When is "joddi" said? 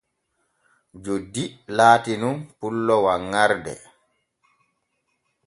1.03-1.43